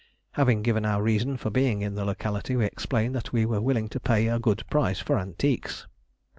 [0.31, 3.87] Having given our reason for being in the locality, we explained that we were willing
[3.89, 5.85] to pay a good price for antiques.